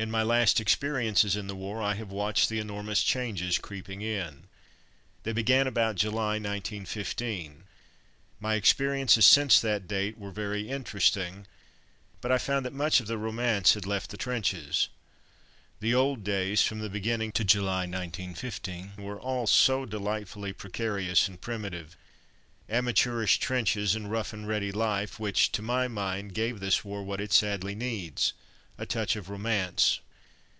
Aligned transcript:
In 0.00 0.12
my 0.12 0.22
last 0.22 0.60
experiences 0.60 1.34
in 1.34 1.48
the 1.48 1.56
war 1.56 1.82
I 1.82 1.94
have 1.94 2.12
watched 2.12 2.48
the 2.48 2.60
enormous 2.60 3.02
changes 3.02 3.58
creeping 3.58 4.00
in. 4.00 4.44
They 5.24 5.32
began 5.32 5.66
about 5.66 5.96
July, 5.96 6.34
1915. 6.34 7.64
My 8.38 8.54
experiences 8.54 9.26
since 9.26 9.58
that 9.60 9.88
date 9.88 10.16
were 10.16 10.30
very 10.30 10.68
interesting; 10.68 11.48
but 12.20 12.30
I 12.30 12.38
found 12.38 12.64
that 12.64 12.72
much 12.72 13.00
of 13.00 13.08
the 13.08 13.18
romance 13.18 13.74
had 13.74 13.86
left 13.86 14.10
the 14.10 14.16
trenches. 14.16 14.88
The 15.80 15.96
old 15.96 16.22
days, 16.22 16.62
from 16.62 16.78
the 16.78 16.88
beginning 16.88 17.32
to 17.32 17.42
July, 17.42 17.80
1915, 17.80 18.98
were 18.98 19.18
all 19.20 19.48
so 19.48 19.84
delightfully 19.84 20.52
precarious 20.52 21.26
and 21.26 21.40
primitive. 21.40 21.96
Amateurish 22.68 23.38
trenches 23.40 23.96
and 23.96 24.08
rough 24.12 24.32
and 24.32 24.46
ready 24.46 24.70
life, 24.70 25.18
which 25.18 25.50
to 25.50 25.60
my 25.60 25.88
mind 25.88 26.34
gave 26.34 26.60
this 26.60 26.84
war 26.84 27.02
what 27.02 27.20
it 27.20 27.32
sadly 27.32 27.74
needs 27.74 28.32
a 28.80 28.86
touch 28.86 29.16
of 29.16 29.28
romance. 29.28 29.98